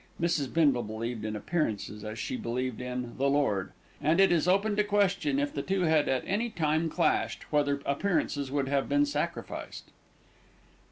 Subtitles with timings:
[0.19, 0.51] Mrs.
[0.51, 4.83] Bindle believed in appearances as she believed in "the Lord," and it is open to
[4.83, 9.91] question, if the two had at any time clashed, whether appearances would have been sacrificed.